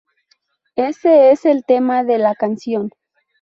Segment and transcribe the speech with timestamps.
[0.77, 2.89] Ese es el tema de la canción.